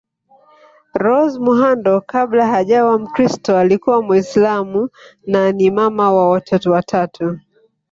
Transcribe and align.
Rose 1.03 1.37
Muhando 1.39 2.01
kabla 2.03 2.47
hajawa 2.47 2.99
mkristo 2.99 3.57
alikuwa 3.57 4.01
Muislam 4.01 4.87
na 5.27 5.51
ni 5.51 5.71
mama 5.71 6.13
wa 6.13 6.29
watoto 6.29 6.71
watatu 6.71 7.37